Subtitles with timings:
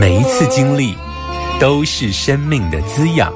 [0.00, 0.94] 每一次经历
[1.60, 3.30] 都是生命的滋养。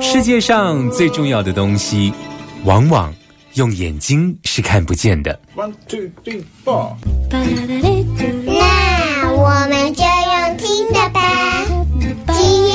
[0.00, 2.12] 世界上最重要的东西，
[2.64, 3.14] 往往
[3.52, 5.38] 用眼睛是看不见的。
[5.54, 6.94] One two three four。
[7.30, 11.64] 那我们就用听的吧。
[12.32, 12.74] 今夜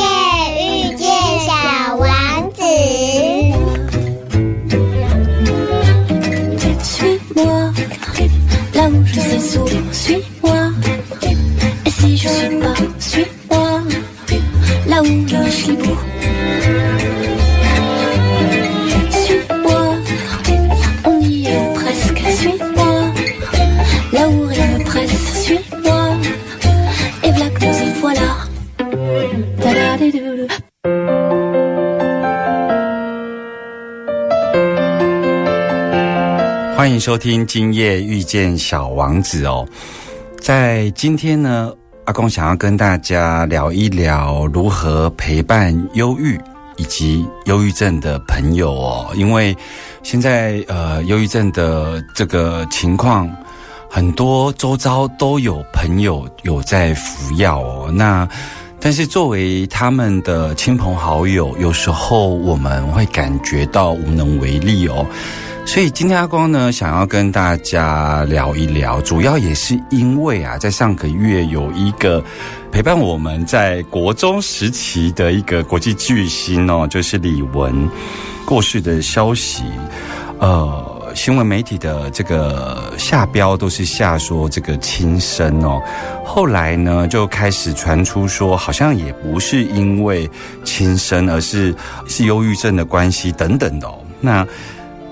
[36.75, 39.67] 欢迎收听《今夜遇见小王子》哦，
[40.39, 41.73] 在今天呢，
[42.09, 46.41] 阿公想要跟大家聊一聊如何陪伴忧郁
[46.75, 49.55] 以及忧郁症的朋友哦，因为
[50.01, 53.29] 现在呃，忧郁症的这个情况，
[53.87, 58.27] 很多周遭都有朋友有在服药哦，那
[58.79, 65.05] 但是作为他们的亲朋好友，有时候我们会感觉到无能为力哦。
[65.69, 72.23] 所以今天阿光呢，想要跟大家聊一聊，主要也是因为啊，在上个月有一个
[72.71, 77.71] 陪伴我们在国中时期的一个国际巨星哦，就是李玟
[78.47, 79.63] 过世的消息。
[80.39, 85.79] 呃，新闻媒体的这个下标都是下说这个轻生哦，
[86.25, 90.27] 后来呢就开始传出说，好像也不是因为
[90.63, 91.75] 轻生，而是
[92.07, 93.99] 是忧郁症的关系等等的哦。
[94.19, 94.45] 那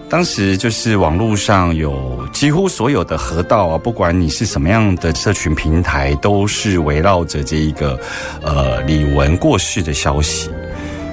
[0.10, 8.00] 当时就是网络上有几乎所有的河道啊，不管你是什么样的社群平台，都是围绕着这一个
[8.42, 10.50] 呃李玟过世的消息。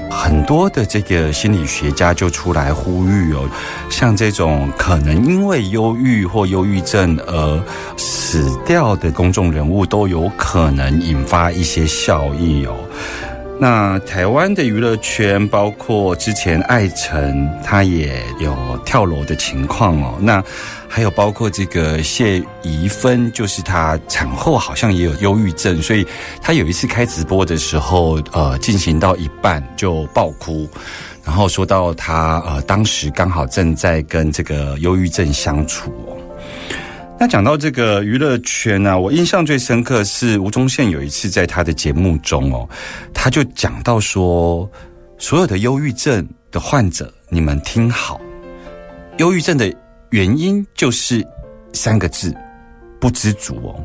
[0.08, 3.48] 很多的这个心理学家就出来呼吁哦，
[3.90, 7.62] 像这种可能因为忧郁或忧郁症而
[7.96, 12.76] 死掉的公众人物，都有可能引发一些效益哦。
[13.60, 18.54] 那台湾的娱乐圈，包括之前艾辰，他也有
[18.84, 20.18] 跳楼的情况哦。
[20.20, 20.42] 那
[20.88, 26.04] 还有包括这个谢怡芬，就是她产后好像也有忧郁症，所以
[26.42, 30.68] 她有一次开直播的时候，呃，进行到一半就爆哭，
[31.24, 36.23] 然后说到她呃当时刚好正在跟这个忧郁症相处哦。
[37.24, 42.68] 那讲到这个娱乐圈呢，我印象最深刻是吴宗宪有一次在他的节目中哦，
[43.14, 44.70] 他就讲到说，
[45.16, 48.20] 所有的忧郁症的患者，你们听好，
[49.16, 49.74] 忧郁症的
[50.10, 51.26] 原因就是
[51.72, 52.30] 三个字，
[53.00, 53.82] 不知足哦。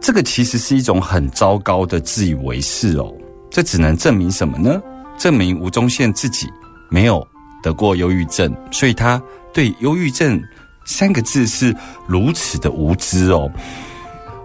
[0.00, 3.12] 这个其实是一种很糟糕的自以为是哦。
[3.50, 4.80] 这只能证明什么呢？
[5.18, 6.46] 证明吴宗宪自己
[6.88, 7.26] 没有
[7.64, 9.20] 得过忧郁症，所以他
[9.52, 10.40] 对忧郁症。
[10.84, 11.74] 三个字是
[12.06, 13.50] 如此的无知哦！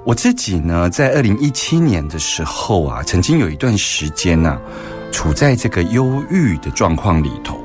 [0.06, 4.58] 我自己呢，在二零一七年的时候啊，曾经有一段时间呢，
[5.12, 7.60] 处在这个忧郁的状况里头。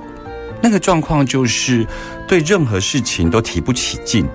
[0.61, 1.87] 那个状况就是
[2.27, 4.27] 对任何事情都提不起劲，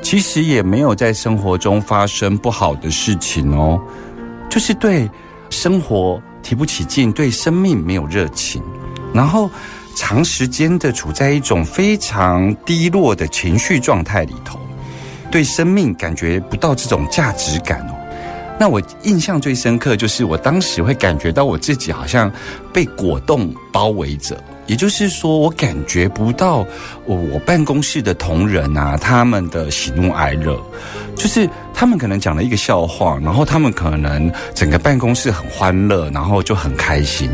[0.00, 3.80] 其实也没有在生活中发生不好的事情哦，
[4.48, 5.10] 就是对
[5.50, 8.62] 生活提不起劲，对生命没有热情，
[9.12, 9.50] 然后。
[9.96, 14.60] 长时间的处在一种非常低落的情绪状态里头，
[15.30, 17.94] 对生命感觉不到这种价值感哦。
[18.58, 22.30] 那我印象最深刻就是我当时会感觉到我自己好像
[22.72, 26.66] 被果冻包围着，也就是说我感觉不到
[27.04, 30.58] 我办公室的同仁啊他们的喜怒哀乐，
[31.14, 37.30] 就是他们可能讲了一个笑话，然后他们可能整个办公室很欢乐，然后就很开心。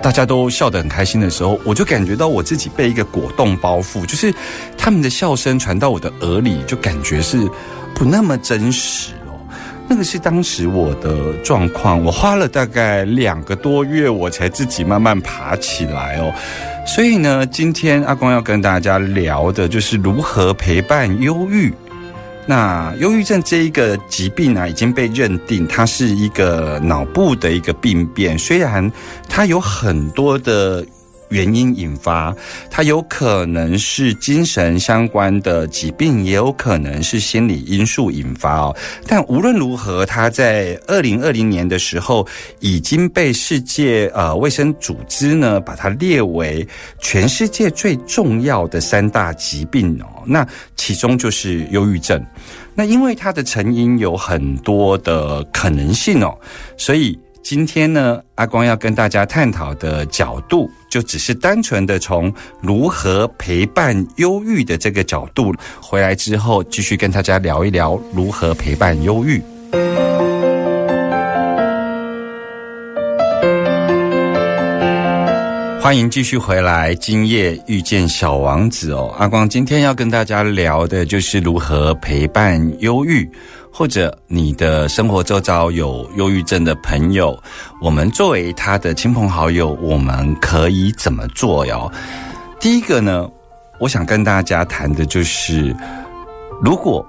[0.00, 4.32] 大家都笑得很开心的时候，我就感觉到我自己被一个果冻包覆，就是
[4.76, 7.48] 他们的笑声传到我的耳里，就感觉是
[7.94, 9.34] 不那么真实哦。
[9.88, 16.32] 那个是当时我的状况，我花了大概两个多月，我才自己慢慢爬起来哦。
[16.86, 21.74] 所以呢，今天阿光要跟大家聊的就是如何陪伴忧郁。
[22.48, 28.90] 那忧郁症这一个疾病啊，已经被认定它是一个脑部的一个病变，虽然
[29.28, 30.82] 它有很多的。
[31.30, 32.34] 原因引发，
[32.70, 38.76] 它有可能是精神相关的疾病，也有可能是心理因素引发哦。
[39.06, 42.26] 但无论如何，它在二零二零年的时候
[42.60, 46.66] 已经被世界呃卫生组织呢把它列为
[47.00, 50.22] 全世界最重要的三大疾病哦。
[50.26, 50.46] 那
[50.76, 52.24] 其中就是忧郁症。
[52.74, 56.36] 那因为它的成因有很多的可能性哦，
[56.76, 57.18] 所以。
[57.40, 65.54] 今天呢，阿光要跟大家探讨的角度，就只是单纯的从如何陪伴忧郁的这个角度。
[65.80, 69.42] 回来之后，继续跟大家聊一聊如何陪伴忧郁。
[75.80, 79.14] 欢迎继续回来，今夜遇见小王子哦。
[79.18, 83.26] 阿光今天要跟大家聊的就是如何陪伴忧郁。
[83.78, 87.40] 或者你的生活周遭有忧郁症的朋友，
[87.80, 91.88] 我们作为他的亲朋好友，我们可以怎么做哟？
[92.58, 93.30] 第一个呢，
[93.78, 95.72] 我想跟大家谈的就是，
[96.60, 97.06] 如果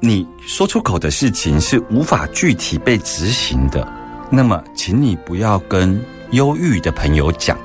[0.00, 3.86] 你说出口的事情是无法具体被执行的，
[4.30, 7.58] 那么请你不要跟忧郁的朋友讲。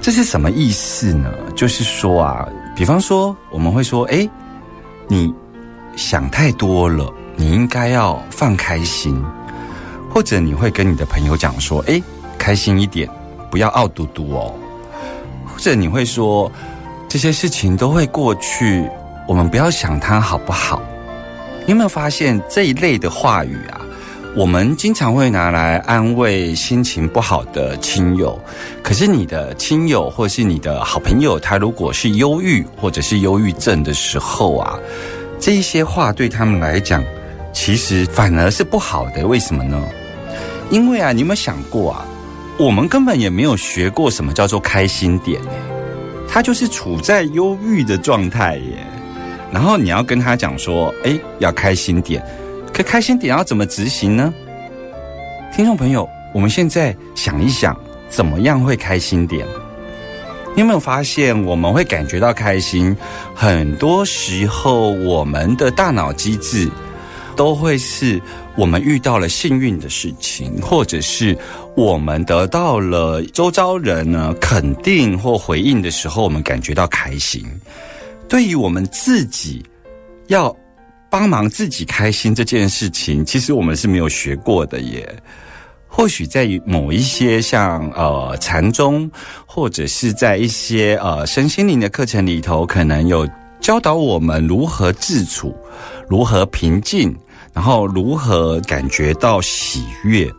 [0.00, 1.34] 这是什么意思呢？
[1.56, 4.28] 就是说啊，比方说我们会说，哎，
[5.08, 5.34] 你
[5.96, 7.12] 想太多了。
[7.40, 9.16] 你应该要放开心，
[10.12, 12.02] 或者你会跟你的朋友讲说：“哎，
[12.36, 13.08] 开心一点，
[13.48, 14.52] 不要傲嘟嘟哦。”
[15.46, 16.50] 或者你会说
[17.08, 18.84] ：“这些事情都会过去，
[19.28, 20.82] 我们不要想它好不好？”
[21.64, 23.80] 你有没有发现这一类的话语啊？
[24.34, 28.36] 我们经常会拿来安慰心情不好的亲友。
[28.82, 34.76] 可是你的亲友或是你的好朋友，他如果是忧郁或者是忧郁症的时候啊，
[35.38, 37.00] 这一些话对他们来讲。
[37.60, 39.84] 其实反而是不好的，为什么呢？
[40.70, 42.06] 因为啊，你有没有想过啊？
[42.56, 45.40] 我们根本也没有学过什么叫做开心点，
[46.28, 48.86] 他就是处在忧郁的状态耶。
[49.50, 52.24] 然后你要跟他讲说，哎，要开心点，
[52.72, 54.32] 可开心点要怎么执行呢？
[55.52, 57.76] 听众朋友，我们现在想一想，
[58.08, 59.44] 怎么样会开心点？
[60.54, 62.96] 你有没有发现，我们会感觉到开心？
[63.34, 66.70] 很多时候，我们的大脑机制。
[67.38, 68.20] 都会是
[68.56, 71.38] 我们遇到了幸运的事情，或者是
[71.76, 77.46] 我们得到了周遭人呢肯定或回应的时候，我们感觉到开心。
[78.28, 79.64] 对于我们自己
[80.26, 80.54] 要
[81.08, 85.08] 帮忙自己开心这件事情，其实我们是没有学过的耶。
[85.86, 89.08] 或许在某一些像呃禅宗，
[89.46, 93.26] 或者是在一些呃身心灵的课程里头，可能有
[93.60, 95.56] 教导我们如何自处，
[96.08, 97.16] 如何平静。
[97.58, 100.32] 然后如何感觉到喜悦？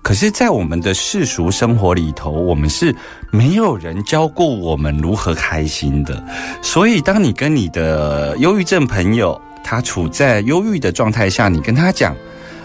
[0.00, 2.96] 可是，在我们的世俗生活里头，我们是
[3.30, 6.24] 没有人教过我们如何开心的。
[6.62, 12.16] 所以，当你跟你的忧郁症朋友，他处在忧郁的状态下，你跟他讲：“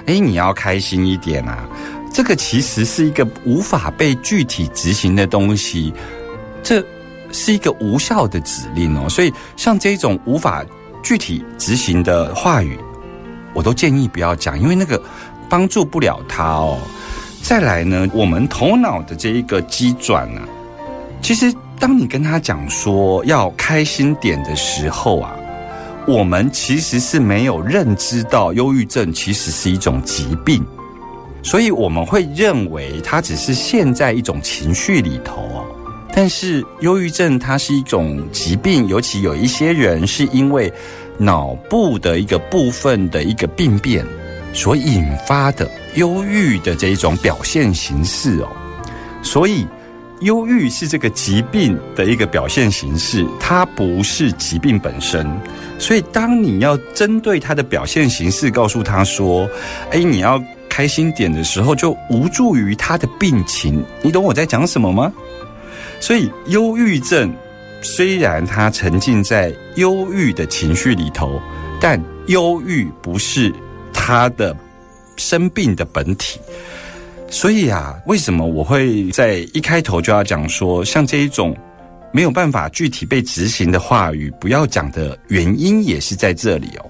[0.07, 1.67] 哎，你要开心一点啊！”
[2.13, 5.93] 这个其实是一个无法被具体执行的东西，
[6.63, 6.81] 这
[7.33, 9.09] 是一个无效的指令哦。
[9.09, 10.63] 所以，像这种无法
[11.03, 12.79] 具体执行的话语。
[13.59, 14.97] 我都建议不要讲，因为那个
[15.49, 16.77] 帮助不了他哦。
[17.41, 20.39] 再来呢，我们头脑的这一个机转呢，
[21.21, 25.35] 其实当你跟他讲说要开心点的时候啊，
[26.07, 30.65] 我们其实是没有认知到忧郁症其实是一种疾病，
[31.43, 35.65] 所以我们会认为它只是陷在一种情绪里头哦。
[36.13, 40.71] 但是忧郁症它是一种疾病，尤其有一些人是因为。
[41.19, 44.05] 脑部的一个部分的一个病变
[44.53, 48.47] 所引发的忧郁的这一种表现形式哦，
[49.21, 49.67] 所以
[50.21, 55.29] 忧郁是这个疾病的一个表现形式，它不是疾病本身。
[55.77, 59.47] 所以当你要针对它的表现形式告诉他说
[59.91, 63.83] ：“哎，你要开心点”的时候，就无助于他的病情。
[64.01, 65.11] 你懂我在讲什么吗？
[65.99, 67.33] 所以忧郁症。
[67.81, 71.41] 虽然他沉浸在忧郁的情绪里头，
[71.79, 73.53] 但忧郁不是
[73.93, 74.55] 他的
[75.17, 76.39] 生病的本体。
[77.29, 81.55] 所以啊，为什么我会在一开头就要讲说，像这一种
[82.11, 86.85] 没有办法具体被执行的话语，不要讲的原因也是在这里哦。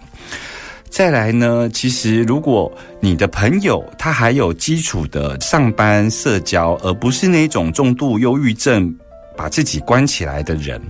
[0.90, 8.96] 再来呢，其实如果你的朋友他还有基础的上班社交，而不是那种重度忧郁症
[9.40, 10.82] 把自己关起来的人，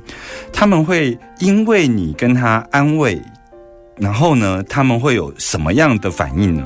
[0.52, 3.22] 他们会因为你跟他安慰，
[3.96, 6.66] 然后呢，他们会有什么样的反应呢？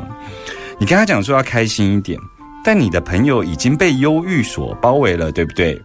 [0.80, 2.18] 你跟他讲说要开心一点，
[2.64, 5.78] 但你的朋友已经被忧郁所包围了，对不对？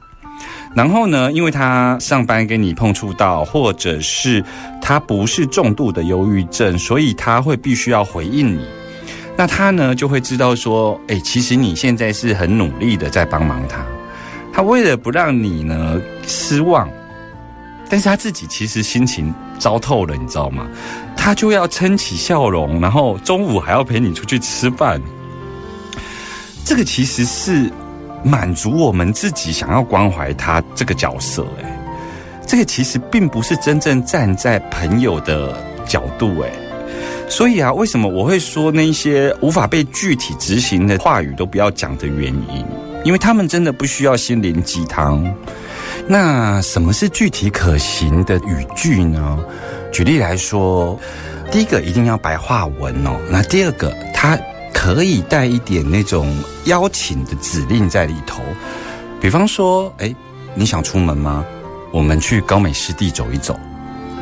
[0.72, 4.44] 然后呢，因为他上班跟你碰触到，或者是
[4.80, 8.64] 他不是重度的忧郁症，所以他会必须要回应你。
[9.36, 13.84] 那他呢就会知道说，哎，其实你现在是很努力的在帮忙他。
[14.58, 16.90] 他为了不让你呢失望，
[17.88, 20.66] 但是他自己其实心情糟透了，你知道吗？
[21.16, 25.00] 他就要撑起笑容，然后中午还要陪你出去吃饭。
[26.64, 27.70] 这个其实是。
[28.24, 31.80] 满足我们自己想要关怀他这个角色，哎，
[32.44, 36.50] 这个其实并不是真正站在朋友的角度，哎，
[37.28, 42.66] 所以啊，为什么我会说那些无法被具体执行的话语都不要讲的原因？
[43.04, 45.24] 因为他们真的不需要心灵鸡汤。
[46.06, 49.38] 那什么是具体可行的语句呢？
[49.92, 50.98] 举例来说，
[51.50, 53.18] 第一个一定要白话文哦。
[53.30, 54.38] 那第二个，它。
[54.70, 56.32] 可以带一点那种
[56.66, 58.40] 邀请的指令在里头，
[59.20, 60.14] 比方说，哎，
[60.54, 61.44] 你想出门吗？
[61.90, 63.58] 我们去高美湿地走一走，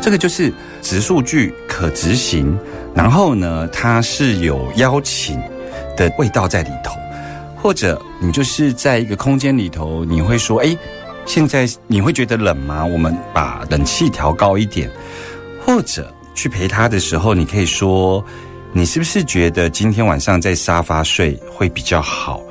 [0.01, 2.59] 这个就是直数据可执行，
[2.95, 5.39] 然后呢，它是有邀请
[5.95, 6.95] 的味道在里头，
[7.61, 10.77] 或者你就是在一个空间里头，你会说，哎，
[11.27, 12.85] 现在你会觉得冷吗？
[12.85, 14.91] 我们把冷气调高一点，
[15.65, 18.25] 或者去陪他的时候，你可以说。
[18.73, 22.43] 你是不是觉得今天晚上在沙发睡会比较好？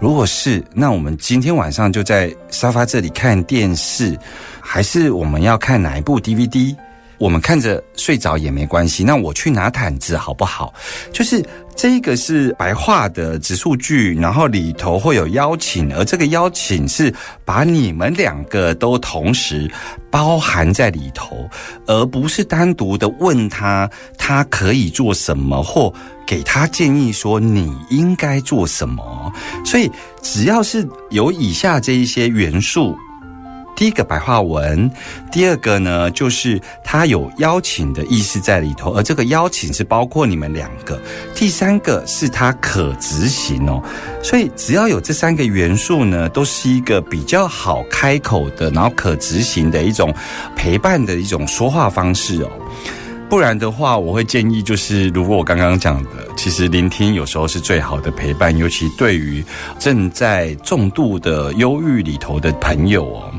[0.00, 4.16] 如果是，那我们今天晚上就在沙发这里看电视，
[4.60, 6.76] 还是我们要看哪一部 DVD？
[7.18, 9.02] 我们看着睡着也没关系。
[9.02, 10.72] 那我去拿毯子好不好？
[11.12, 17.12] 就是这个是白话的指数句，然后里头会有邀请，而这个邀请是
[17.44, 19.70] 把你们两个都同时
[20.10, 21.48] 包含在里头，
[21.86, 25.92] 而不是单独的问他他可以做什么，或
[26.26, 29.32] 给他建议说你应该做什么。
[29.64, 29.90] 所以
[30.22, 32.96] 只要是有以下这一些元素。
[33.74, 34.90] 第一个白话文，
[35.32, 41.00] 第二个呢，就是它有邀请的意思在里头，而这个邀请是包括你们两个。
[41.34, 43.82] 第三个是它可执行哦，
[44.22, 50.14] 所以只要有这三个元素呢，都是一个比较好开口的，然后可执行的一种
[50.54, 52.50] 陪伴的一种说话方式哦。
[53.32, 59.42] 不然的话，我会建议就是，如果我刚刚讲的，其实聆听有时候是最好的陪伴，尤其对于
[59.78, 63.32] 正在重度的忧郁里头的朋友哦。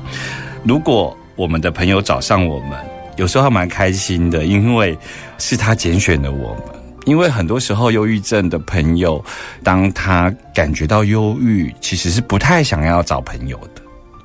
[0.63, 2.71] 如果我们的朋友找上我们，
[3.17, 4.97] 有时候还蛮开心的，因为
[5.37, 6.63] 是他拣选了我们。
[7.05, 9.23] 因为很多时候，忧郁症的朋友，
[9.63, 13.83] 当他感觉到忧郁，其实是不太想要找朋友的。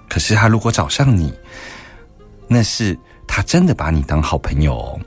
[0.09, 1.31] 可是他如果找上你，
[2.47, 2.99] 那是。
[3.29, 4.99] 他真的把你当好朋友哦。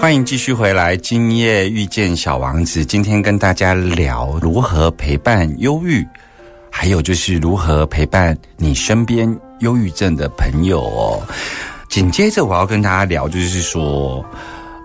[0.00, 2.84] 欢迎继续回来，今夜遇见小王子。
[2.84, 6.06] 今天跟大家聊如何陪伴忧郁，
[6.70, 11.20] 还有就是如何陪伴你身边忧郁症的朋友哦。
[11.88, 14.24] 紧接着我要跟大家聊，就是说，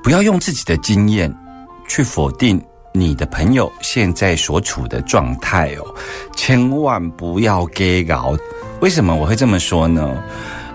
[0.04, 1.32] 不要用自己的经验
[1.88, 2.60] 去否定。
[2.94, 5.96] 你的朋友现在所处的状态哦，
[6.36, 8.36] 千万不要给搞。
[8.82, 10.22] 为什么我会这么说呢？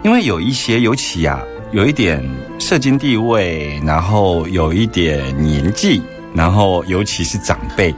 [0.02, 1.42] 因为有一些，尤其啊，
[1.72, 2.24] 有一点
[2.58, 6.00] 社经地位，然后有一点年纪，
[6.32, 7.92] 然后尤其是长辈，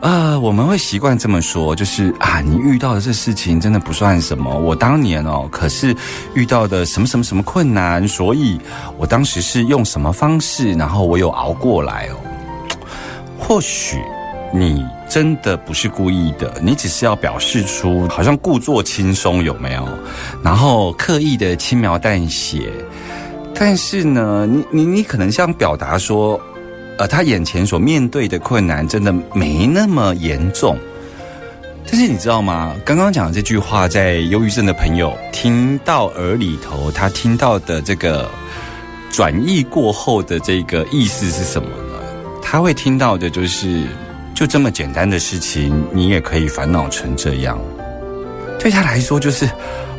[0.00, 4.58] 呃，我们会习惯这么说，就是啊，你遇到的这事情真的不算什么。
[4.58, 5.96] 我当年哦，可是
[6.34, 8.60] 遇到的什么什么什么困难，所以
[8.98, 12.16] 我当时是用什么方式，然后我有熬过来哦。
[13.40, 13.96] 或许
[14.52, 19.88] 你真的不是故意的，你只是要表示出好像故作轻松，有没有？
[20.42, 22.70] 然后刻意的轻描淡写，
[23.54, 26.40] 但是呢，你你你可能想表达说，
[26.98, 30.76] 呃，他眼前所面对的困难真的没那么严重。
[31.90, 32.76] 但是你知道吗？
[32.84, 38.30] 刚刚讲的这句话，在忧郁症的朋友听到耳里头，他听到的这个
[39.10, 41.68] 转译过后的这个意思是什么？
[42.52, 43.86] 他会听到的就是，
[44.34, 47.56] 就这么简单的事情，你也可以烦恼成这样。
[48.58, 49.48] 对他来说，就是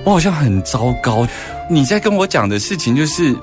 [0.03, 1.25] 我好像很糟糕。
[1.69, 3.33] 你在跟我讲的事情，就是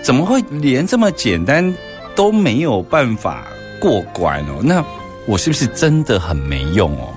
[0.00, 1.74] 怎么会连这么简单
[2.14, 3.48] 都没有办法
[3.80, 4.84] 过关哦，那
[5.26, 7.12] 我是不是真的很没用哦？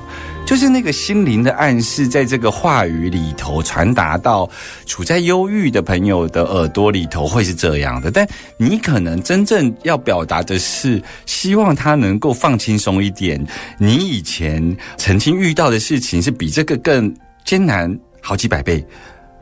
[0.46, 4.48] 就是那个心灵的暗示，在这个话语里头传达到
[4.86, 8.12] 处在忧郁的朋友的耳朵里头，会是这样的。
[8.12, 13.44] 但你可能真正要表达的是，希望他能够放轻松一点。
[13.80, 17.12] 你以前曾经遇到的事情是比这个更
[17.44, 18.86] 艰难好几百倍。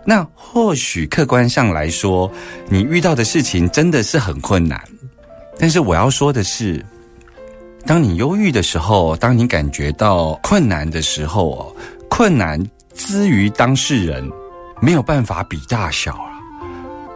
[0.05, 2.31] 那或许客观上来说，
[2.69, 4.81] 你遇到的事情真的是很困难。
[5.59, 6.83] 但是我要说的是。
[7.85, 11.75] 当你忧郁的时候，当你感觉到困难的时候哦，
[12.09, 12.61] 困难
[12.93, 14.25] 之于当事人
[14.81, 16.31] 没有办法比大小啊。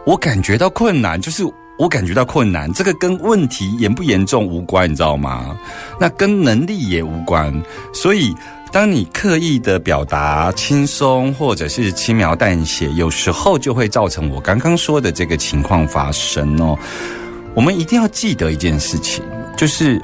[0.04, 1.42] 我感觉到困难，就是
[1.78, 5.58] 我感觉到困难，这个跟问题严不严重无关，你知道吗？
[5.98, 7.50] 那跟能力也无关。
[7.94, 8.34] 所以，
[8.70, 16.78] 当你刻意的表达轻松或者是轻描淡写，有时候就会造成我刚刚说的这个情况发生哦。
[17.54, 19.24] 我们一定要记得一件事情，
[19.56, 19.98] 就是。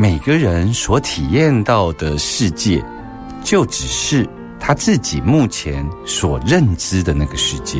[0.00, 2.82] 每个人所体验到的世界，
[3.44, 4.26] 就只是
[4.58, 7.78] 他自己目前所认知的那个世界，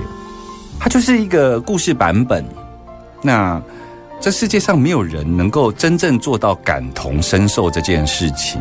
[0.79, 2.45] 它就是一个故事版本。
[3.23, 3.59] 那
[4.21, 8.61] 这世界上没有人能够真正做到感同身受这件事情。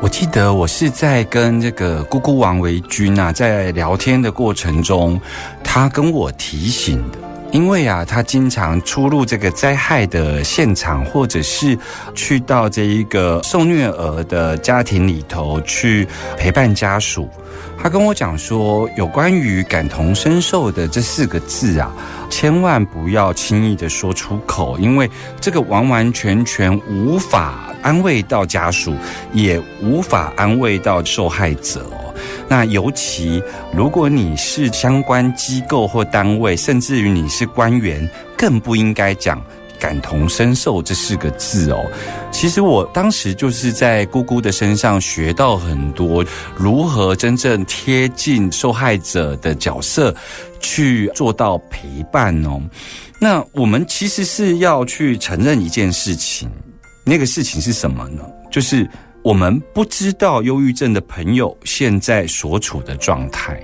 [0.00, 5.20] 我记得我是在跟这个姑姑王维君啊，在聊天的过程中，
[5.64, 7.18] 他跟我提醒的。
[7.50, 11.76] 因为啊，他经常出入这个灾害的现场，或者是
[12.14, 17.28] 去到这一个受虐儿的家庭里头去陪伴家属。
[17.80, 21.90] 他跟我讲说，有关于感同身受的这四个字啊，
[22.28, 25.08] 千万不要轻易的说出口，因为
[25.40, 28.94] 这个完完全全无法安慰到家属，
[29.32, 31.86] 也无法安慰到受害者。
[32.50, 33.42] 那尤其，
[33.74, 39.38] 如果你是相关机构或单位，甚至于你是官员，更不应该讲
[39.78, 41.84] “感同身受”这四个字哦。
[42.32, 46.24] 其实我当时就是在姑姑的身上学到很多，
[46.56, 50.14] 如何真正贴近受害者的角色，
[50.58, 52.58] 去做到陪伴哦。
[53.20, 56.50] 那我们其实是要去承认一件事情，
[57.04, 58.22] 那个事情是什么呢？
[58.50, 58.88] 就是。
[59.22, 63.60] 我们不知道忧郁症的朋友现在所处的状态，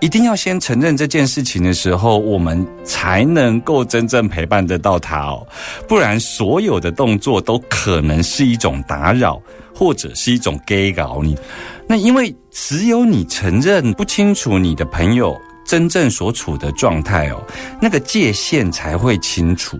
[0.00, 5.46] 一定要先承认这件事情的时候，我们才能够真正陪伴得到他哦。
[5.88, 9.40] 不然，所有的动作都可能是一种打扰，
[9.74, 11.38] 或者是一种 gay 搞你。
[11.86, 17.40] 那因为只有你承认不清楚你的朋友真正所处的状态哦，
[17.80, 19.78] 那个界限才会清楚。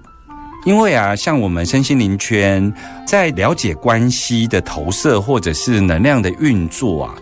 [0.64, 2.72] 因为啊，像我们身心灵圈
[3.04, 7.14] 在了解关系的投射或者是能量的运作啊，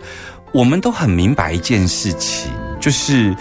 [0.53, 3.35] 我们都很明白一件事情，就是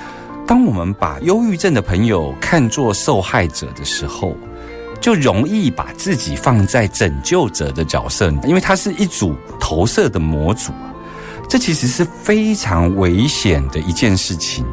[0.47, 4.35] 当我们把忧郁症的朋友看作受害者的时候，
[5.03, 10.73] 就容易把自己放在拯救者的角色，因为它是一组投射的模组，
[11.47, 14.65] 这其实是非常危险的一件事情，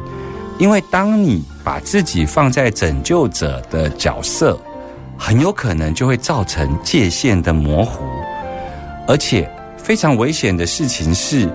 [0.58, 4.58] 因为当你把自己放在拯救者的角色。
[5.18, 8.02] 很有可能就会造成界限的模糊，
[9.06, 11.48] 而且非常危险的事情是，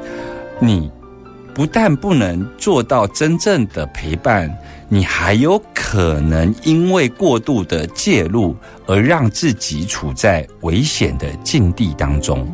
[0.60, 0.91] 你
[1.54, 4.54] 不但不能做到真正的陪伴，
[4.89, 12.45] 你还有可能因为过度的介入而让自己处在危险的境地当中。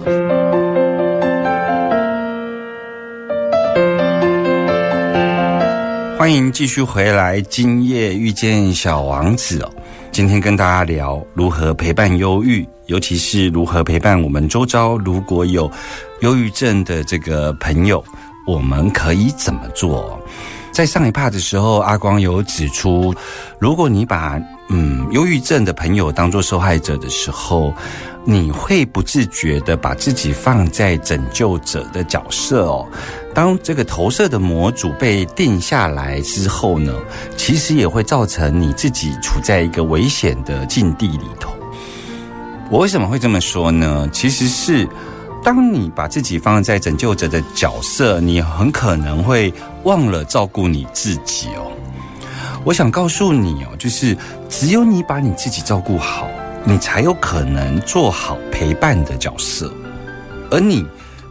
[6.17, 9.71] 欢迎继续回来，今夜遇见小王子哦。
[10.19, 15.71] 今天跟大家聊如何陪伴忧郁，尤其是如何陪伴我们周遭如果有
[16.19, 18.03] 忧郁症的这个朋友，
[18.45, 20.19] 我们可以怎么做？
[20.73, 23.15] 在上一 part 的时候，阿光有指出，
[23.59, 27.73] 如果你把嗯忧郁症的朋友当做受害者的时候，
[28.25, 32.85] 你会不自觉的把自己放在拯救者的角色哦。
[33.33, 36.91] 当这个投射的模组被定下来之后呢，
[37.37, 41.53] 其实也会造成你自己处在一个危险的境地里头。
[42.69, 44.09] 我为什么会这么说呢？
[44.11, 44.87] 其实是
[45.43, 51.71] 当你把自己放在拯救者的角色，你很可能会忘了照顾你自己哦。
[52.65, 54.17] 我想告诉你哦，就是
[54.49, 56.27] 只有你把你自己照顾好，
[56.65, 59.71] 你才有可能做好陪伴的角色，
[60.49, 60.85] 而你。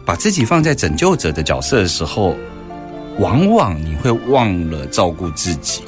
[0.09, 2.35] 把自己放在拯救者的角色的时候，
[3.19, 5.83] 往往你会忘了照顾自己。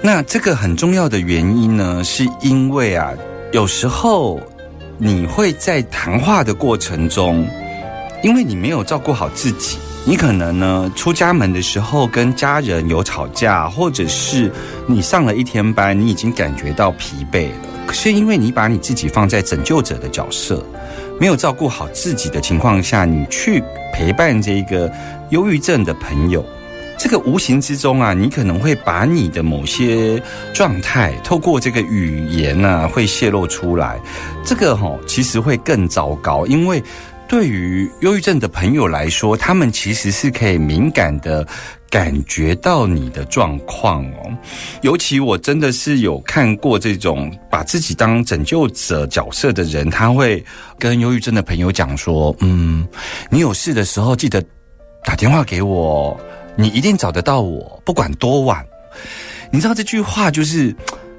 [0.00, 3.12] 那这个很重要的原因呢，是因为啊，
[3.52, 4.40] 有时候
[4.96, 7.46] 你会在谈话的过程中，
[8.22, 9.76] 因为你没有照顾好自己，
[10.06, 14.50] 你可能呢出家门的时候跟家人有吵架，或者是
[14.86, 17.73] 你上了一天班，你已经感觉到疲惫了。
[17.86, 20.64] 可是因为你把你自己放在拯救者的角色，
[21.20, 24.90] 没有照顾好自己的情况下，你去陪伴这个
[25.30, 26.44] 忧郁症的朋友，
[26.98, 30.20] 这个无形之中啊，你可能会把你的某些
[30.52, 33.98] 状态透过这个语言呢、会泄露出来。
[34.44, 36.82] 这个哈、其实会更糟糕，因为
[37.26, 41.46] 对于忧郁症的朋友来说，他们其实是可以敏感的
[41.94, 44.36] 感觉到你的状况哦。
[44.82, 50.44] 尤其我真的是有看过这种把自己当拯救者角色的人，他会
[50.76, 52.84] 跟忧郁症的朋友讲说：“嗯，
[53.30, 54.44] 你有事的时候记得
[55.04, 56.18] 打电话给我，
[56.56, 58.66] 你一定找得到我，不管多晚。”
[59.52, 60.74] 你知道这句话就是，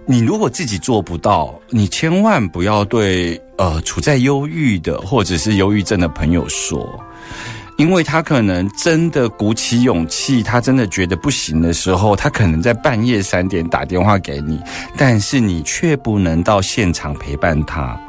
[0.06, 7.02] 你如果自己做不到，你千万不要对呃处在忧郁的或者是忧郁症的朋友说。
[7.78, 14.62] 因为他可能真的鼓起勇气，他真的觉得不行的时候，他可能在半夜三点打电话给你，
[14.96, 18.00] 但是你却不能到现场陪伴他。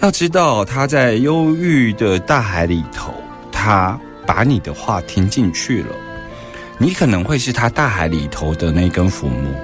[0.00, 3.14] 要知道，他在忧郁的大海里头，
[3.50, 5.96] 他把你的话听进去了，
[6.76, 9.54] 你可能会是他大海里头的那根浮木，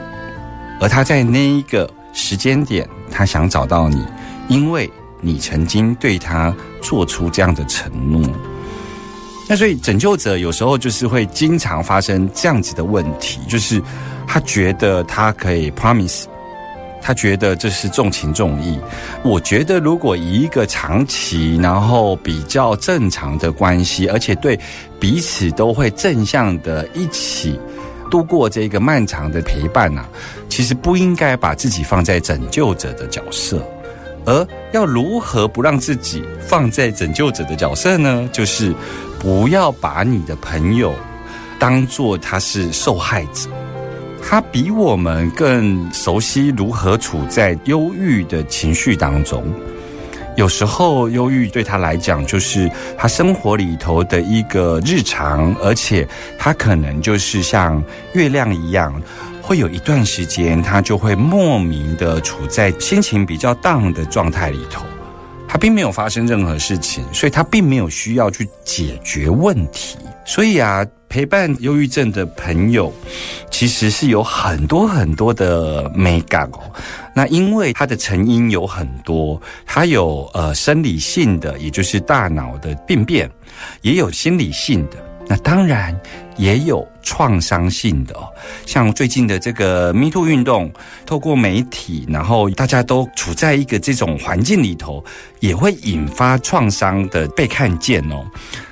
[0.81, 4.07] 而他在那一个时间点，他想找到你，
[4.49, 8.27] 因为你曾经对他做出这样的承诺。
[9.49, 13.81] 那所以拯救者有时候就是会经常发生这样子的问题，就是
[14.27, 16.25] 他觉得他可以 promise，
[17.01, 18.77] 他觉得这是重情重义。
[19.23, 24.59] 我觉得如果以一个长期然后比较正常的关系，而且对
[24.99, 27.57] 彼此都会正向的一起
[28.11, 30.09] 度过这个漫长的陪伴啊，
[30.49, 33.65] 其实不应该把自己放在拯救者的角色。
[34.29, 38.29] 而要如何不让自己放在拯救者的角色呢？
[38.33, 38.75] 就是
[39.27, 40.95] 不要把你的朋友
[41.59, 43.51] 当做他是受害者，
[44.23, 49.43] 他比我们更熟悉如何处在忧郁的情绪当中。
[50.37, 56.07] 有时候，忧郁对他来讲就是他生活里头的一个日常，而且
[56.39, 58.95] 他可能就是像月亮一样。
[59.43, 64.85] 会有一段时间，他就会莫名的处在心情比较淡的状态里头，
[65.49, 69.97] 他并没有发生任何事情，所以他并没有需要去解决问题。
[70.25, 72.93] 所以啊，陪伴忧郁症的朋友，
[73.49, 76.61] 其实是有很多很多的美感哦。
[77.15, 83.31] 那因为它的成因有很多，它有呃生理性的，也就是大脑的病变，
[83.83, 85.06] 也有心理性的。
[85.29, 85.99] 那当然
[86.37, 88.29] 也有创伤性的哦，
[88.65, 90.73] 像最近的这个 Me Too 运动，
[91.05, 95.05] 透过媒体，然后大家都处在一个这种环境里头，
[95.41, 98.25] 也会引发创伤的被看见哦。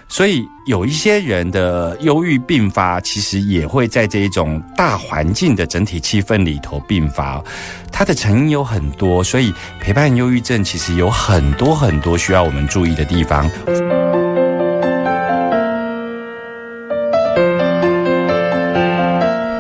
[0.07, 7.43] 所以有一些人的忧郁并发，其实也会在这一种大环境的整体气氛里头并发。
[7.90, 13.51] 它的成因有很多，所以陪伴忧郁症其实有很多很多需要我们注意的地方。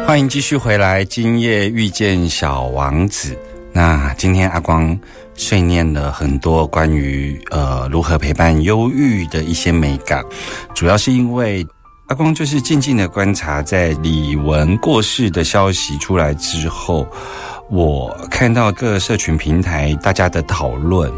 [0.06, 3.36] 欢迎继续回来，今夜遇见小王子。
[3.72, 4.96] 那今天阿光
[5.34, 10.22] 碎念了很多关于呃如何陪伴忧郁的一些美感，
[10.74, 11.66] 主要是因为
[12.08, 17.08] 阿光就是静静的观察，在李玟过世的消息出来之后，
[17.70, 21.10] 我看到各社群平台大家的讨论，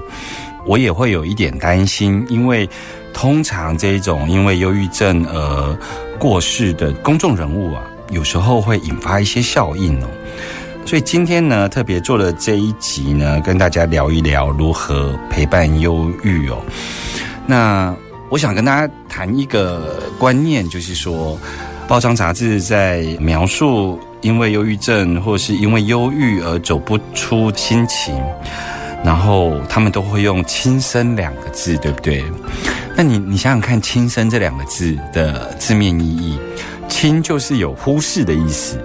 [0.65, 2.67] 我也会有一点担心，因为
[3.13, 5.77] 通常这种因为忧郁症而
[6.21, 7.83] 过世的公众人物啊。
[8.11, 10.07] 有时候会引发一些效应哦，
[10.85, 16.59] 所以今天呢，特别做了这一集呢，跟大家聊一聊如何陪伴忧郁哦。
[17.47, 17.95] 那
[18.29, 21.39] 我想跟大家谈一个观念，就是说，
[21.89, 28.21] 报章杂志在描述因为忧郁症或是因为忧郁而走不出心情，
[29.05, 32.25] 然后他们都会用“轻生”两个字，对不对？
[32.97, 36.39] 那你你想想看，“轻生”这两个字的字面意义。
[36.89, 38.79] 轻就是有忽视的意思，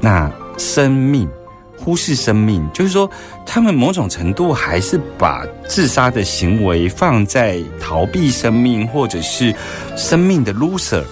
[0.00, 1.28] 那生命
[1.76, 3.10] 忽视生命，就是说
[3.44, 9.54] 他们某种程度还是把自杀的行为放在逃避生命或者是
[9.96, 11.02] 生命的 loser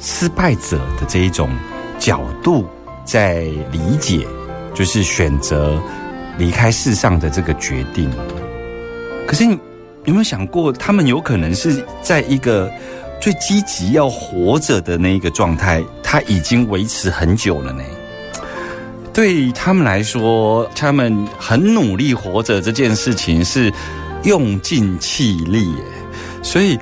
[0.00, 1.48] 失败者的这一种
[1.98, 2.66] 角度
[3.04, 3.40] 在
[3.72, 4.26] 理解，
[4.74, 5.80] 就是选择
[6.38, 8.10] 离开世上的这个决定。
[9.26, 9.58] 可是你
[10.04, 12.70] 有没有想过，他们有可能是在一个
[13.20, 17.82] 最积极要活着的那一个状态，他已经维持很久了呢。
[19.12, 23.70] 对他们来说，他们很努力活着这件事情是
[24.24, 25.66] 用尽气力，
[26.42, 26.78] 所以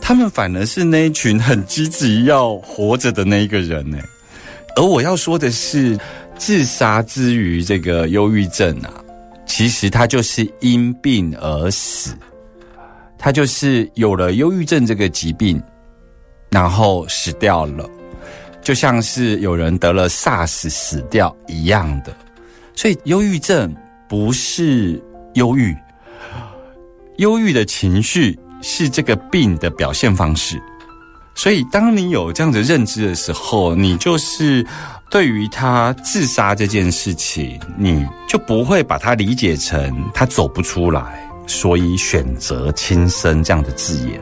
[0.00, 3.96] 他们反而是那一群很积极要活着的那一个人呢。
[4.74, 5.98] 而我要说的是，
[6.36, 8.92] 自杀之于这个忧郁症啊，
[9.46, 12.14] 其实他就是因病而死，
[13.22, 15.62] 他就是有了忧郁症这个疾病，
[16.50, 17.88] 然后死掉了，
[18.60, 22.12] 就像是有人得了 SARS 死掉一样的。
[22.74, 23.72] 所以，忧郁症
[24.08, 25.00] 不是
[25.34, 25.72] 忧郁，
[27.18, 30.60] 忧郁的情绪是这个病的表现方式。
[31.36, 34.66] 所以，当你有这样的认知的时候，你就是
[35.10, 44.20] 对于他自杀这件事情，你就不会把它理解成他走不出来，所以选择轻生这样的字眼。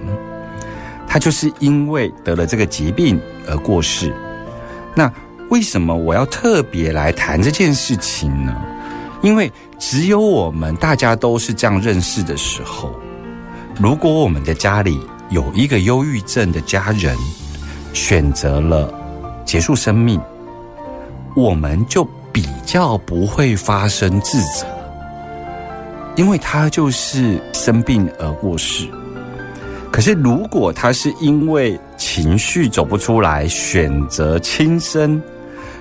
[1.06, 4.14] 他就是因为得了这个疾病而过世。
[4.94, 5.12] 那
[5.48, 8.56] 为什么我要特别来谈这件事情呢？
[9.22, 12.94] 因为只有我们大家都是这样认识的时候，
[13.78, 17.16] 如果我们的家里，有一个忧郁症的家人
[17.92, 18.92] 选择了
[19.44, 20.20] 结束生命，
[21.35, 24.66] 我们就比较不会发生自责，
[26.20, 28.87] 因为他就是生病而过世。
[29.90, 35.20] 可是如果他是因为情绪走不出来选择轻生，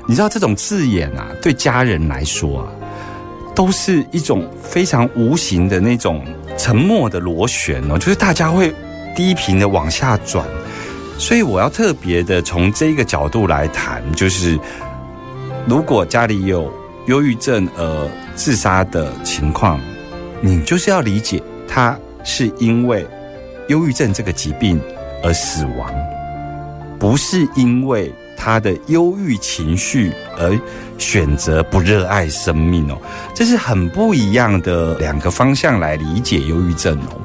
[0.08, 2.72] 你知道这种字眼啊，对家人来说啊，
[3.54, 6.24] 都是一种非常无形的那种
[6.58, 8.74] 沉默的螺旋哦，就是大家会。
[9.16, 10.46] 低频的往下转，
[11.18, 14.58] 所以我要特别的从这个角度来谈，就是
[15.68, 16.72] 如果家里有
[17.08, 19.78] 忧郁症而自杀的情况，
[20.42, 23.06] 你就是要理解他是因为
[23.68, 24.80] 忧郁症这个疾病
[25.24, 25.92] 而死亡，
[26.98, 30.58] 不是因为他的忧郁情绪而
[30.98, 32.98] 选择不热爱生命哦，
[33.36, 37.22] 这是很不一样的两个方向来理解忧郁症哦。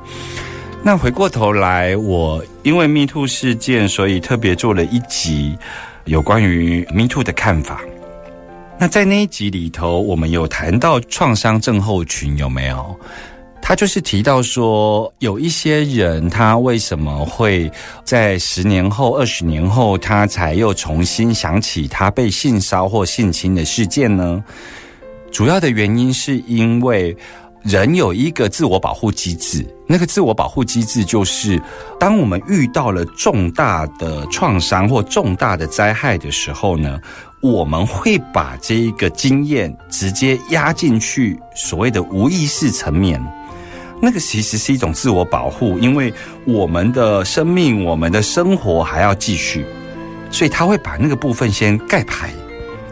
[0.83, 5.57] 那回过头来，我因为 Me Too 事件，所以特别做了一集
[6.05, 7.81] 有关于 Me Too 的看法。
[8.79, 12.99] 那在那一集里头，我们有谈到创伤症候群有没有？
[13.63, 17.71] 他就是提到说，有一些人他为什么会
[18.05, 24.43] 在十年后、二十年后，他才又重新想起他被性骚或性侵的事件呢？
[25.31, 27.17] 主要的原因是因为。
[27.65, 31.59] 人有一个自我保护机制，那个自我保护机制就是，
[31.99, 37.01] 当我们遇到了重大的创伤或重大的灾害的时候呢，
[37.41, 43.19] 我们会把这一个经验直接压进去所谓的无意识层面。
[43.99, 46.13] 那个其实是一种自我保护，因为
[46.45, 49.65] 我们的生命、我们的生活还要继续，
[50.31, 52.29] 所以他会把那个部分先盖牌。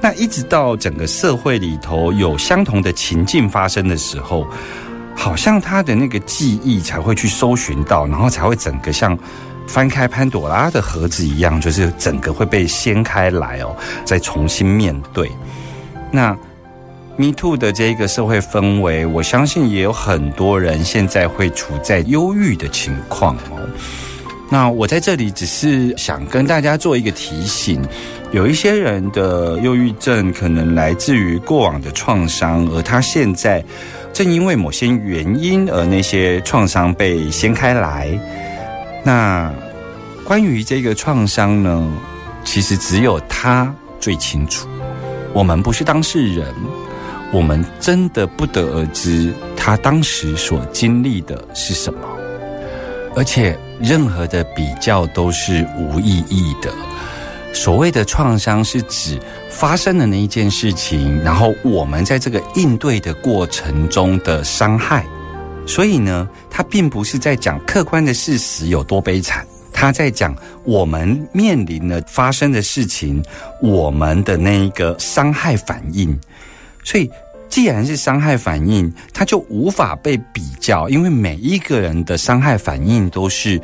[0.02, 4.44] 那一直到整个社会里头有相同的情境发生的时候，
[5.14, 9.16] 好像他的那个记忆才会去搜寻到，然后才会整个像
[9.68, 15.30] 翻开潘朵拉的盒子一样，就是整个会被掀开来哦，再重新面对。
[16.10, 16.36] 那
[17.16, 23.60] Me Too 的这个社会氛围，我相信也有很多人现在会处在忧郁的情况哦。
[24.50, 27.80] 那我在这里只是想跟大家做一个提醒。
[28.32, 33.62] 有一些人的忧郁症可能来自于过往的创伤，而他现在
[34.10, 38.08] 正因为某些原因而那些创伤被掀开来。
[39.04, 39.52] 那
[40.24, 41.92] 关于这个创伤呢，
[42.42, 44.66] 其实只有他最清楚。
[45.34, 46.54] 我们不是当事人，
[47.34, 52.00] 我们真的不得而知他当时所经历的是什么。
[53.14, 56.72] 而且任何的比较都是无意义的。
[57.52, 65.04] 所谓的创伤是指发生的那一件事情，然后我们在这个应对的过程中的伤害。
[65.66, 70.34] 所以呢，它并不是在讲客观的事实有多悲惨，他在讲
[70.64, 73.22] 我们面临了发生的事情，
[73.60, 76.18] 我们的那一个伤害反应。
[76.82, 77.08] 所以，
[77.48, 83.60] 既然是伤害反应，它就无法被比较，因为每一个人的伤害反应都是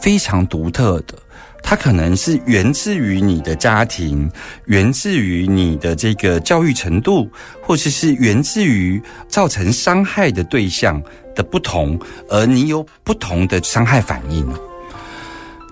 [0.00, 1.14] 非常独特的。
[1.62, 4.30] 它可能是源自于你的家庭，
[4.66, 7.30] 源自于你的这个教育程度，
[7.62, 11.00] 或者是源自于造成伤害的对象
[11.34, 14.46] 的不同，而你有不同的伤害反应。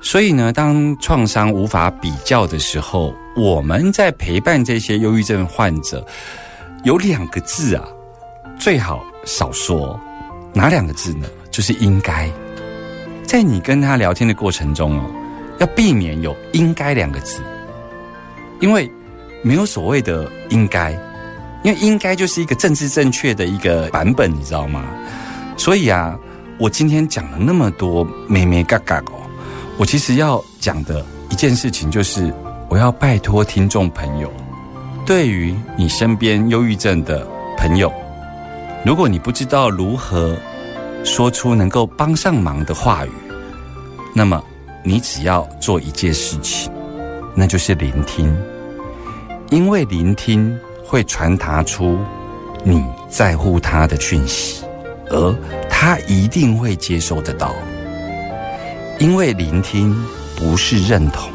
[0.00, 6.06] 所以呢，当创伤无法比较的时候，我们在陪伴这些忧郁症患者，
[6.84, 7.84] 有两个字啊，
[8.58, 9.98] 最好少说。
[10.54, 11.26] 哪两个字呢？
[11.50, 12.30] 就是应该。
[13.24, 15.10] 在你跟他聊天的过程中哦。
[15.58, 17.40] 要避免有“应该”两个字，
[18.60, 18.90] 因为
[19.42, 20.92] 没有所谓的“应该”，
[21.64, 24.84] 因为“应该”就是一个政治正确的一个版本，你知道吗？
[25.56, 26.18] 所以啊，
[26.58, 29.20] 我今天讲了那么多咩咩嘎嘎哦，
[29.76, 32.32] 我其实要讲的一件事情就是，
[32.68, 34.32] 我要拜托听众朋友，
[35.04, 37.92] 对于你身边忧郁症的朋友，
[38.84, 40.36] 如果你不知道如何
[41.04, 43.10] 说出能够帮上忙的话语，
[44.14, 44.42] 那么
[44.82, 46.72] 你只要做一件事情，
[47.34, 48.34] 那就是聆听，
[49.50, 51.98] 因为聆听会传达出
[52.64, 54.64] 你在乎他的讯息，
[55.10, 55.34] 而
[55.68, 57.54] 他一定会接收得到。
[58.98, 59.94] 因为聆听
[60.36, 61.30] 不是认同，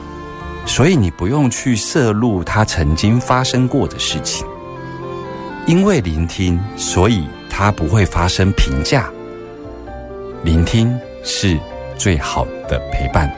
[0.65, 4.45] 所以你不用去摄入他曾经发生过的事情。
[5.65, 9.09] 因为聆听，所以他不会发生评价。
[10.43, 11.57] 聆听是
[11.97, 13.31] 最好的的陪伴。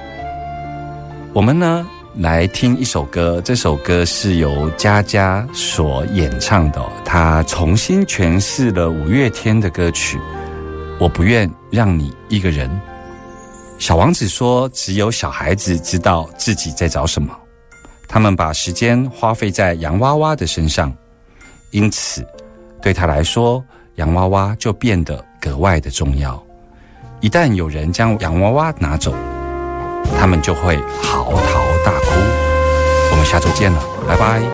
[1.34, 10.18] 我们呢，来听一首歌，这首歌是由佳佳所演唱的，她重新诠释了五月天的歌曲
[10.98, 12.70] 《我不愿让你一个人》。
[13.78, 17.38] 小王子说：“只有小孩子知道自己在找什么，
[18.08, 20.96] 他们把时间花费在洋娃娃的身上。”
[21.72, 22.26] 因此，
[22.82, 23.62] 对他来说，
[23.96, 26.42] 洋娃娃就变得格外的重要。
[27.26, 29.12] 一旦有人将洋娃娃拿走，
[30.16, 32.12] 他们就会嚎啕大哭。
[33.10, 34.40] 我们下周见了，拜拜。